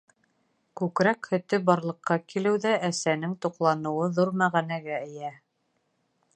Күкрәк 0.79 1.29
һөтө 1.33 1.59
барлыҡҡа 1.67 2.17
килеүҙә 2.33 2.73
әсәнең 2.89 3.37
туҡланыуы 3.47 4.11
ҙур 4.19 4.35
мәғәнәгә 4.43 4.99
эйә. 5.07 5.33